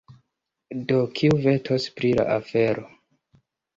[0.91, 2.87] Do, kiu vetos pri la afero?